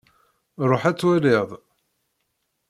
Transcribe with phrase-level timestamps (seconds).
[0.69, 1.49] Ruḥ ad twaliḍ.